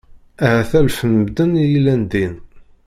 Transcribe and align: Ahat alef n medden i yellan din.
Ahat 0.45 0.71
alef 0.79 0.99
n 1.09 1.11
medden 1.19 1.51
i 1.63 1.65
yellan 1.73 2.03
din. 2.11 2.33